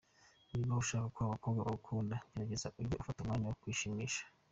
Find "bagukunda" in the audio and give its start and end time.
1.67-2.15